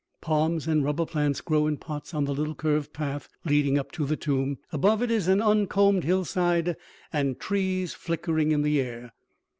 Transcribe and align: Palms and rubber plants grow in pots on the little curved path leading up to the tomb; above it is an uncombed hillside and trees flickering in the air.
Palms 0.19 0.67
and 0.67 0.83
rubber 0.83 1.05
plants 1.05 1.41
grow 1.41 1.67
in 1.67 1.77
pots 1.77 2.11
on 2.11 2.25
the 2.25 2.33
little 2.33 2.55
curved 2.55 2.91
path 2.91 3.29
leading 3.45 3.77
up 3.77 3.91
to 3.91 4.03
the 4.03 4.15
tomb; 4.15 4.57
above 4.71 5.03
it 5.03 5.11
is 5.11 5.27
an 5.27 5.43
uncombed 5.43 6.05
hillside 6.05 6.75
and 7.13 7.39
trees 7.39 7.93
flickering 7.93 8.51
in 8.51 8.63
the 8.63 8.81
air. 8.81 9.13